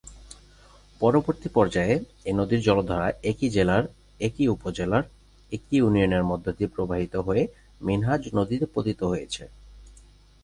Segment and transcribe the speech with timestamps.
[1.01, 1.95] পরবর্তী পর্যায়ে
[2.25, 3.83] এ নদীর জলধারা একই জেলার
[4.19, 5.03] একই উপজেলার
[5.51, 7.43] একই ইউনিয়নের মধ্য দিয়ে প্রবাহিত হয়ে
[7.81, 9.43] মিনহাজ নদীতে পতিত হয়েছে।